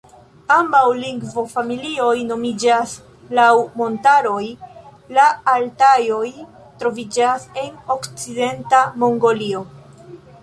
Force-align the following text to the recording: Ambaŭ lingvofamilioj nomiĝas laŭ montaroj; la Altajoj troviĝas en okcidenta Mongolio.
Ambaŭ 0.53 0.83
lingvofamilioj 0.99 2.13
nomiĝas 2.29 2.93
laŭ 3.39 3.49
montaroj; 3.81 4.41
la 5.17 5.27
Altajoj 5.55 6.25
troviĝas 6.81 7.45
en 7.65 7.75
okcidenta 7.97 8.81
Mongolio. 9.05 9.63